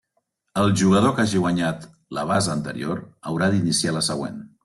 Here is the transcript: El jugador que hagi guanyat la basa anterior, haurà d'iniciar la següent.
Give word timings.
El 0.61 0.71
jugador 0.79 1.13
que 1.17 1.25
hagi 1.25 1.41
guanyat 1.43 1.85
la 2.19 2.25
basa 2.31 2.53
anterior, 2.55 3.05
haurà 3.33 3.53
d'iniciar 3.57 3.97
la 3.99 4.05
següent. 4.11 4.43